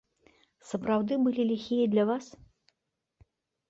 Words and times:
Сапраўды 0.69 1.13
былі 1.27 1.47
ліхія 1.53 1.85
для 1.95 2.03
вас? 2.15 2.25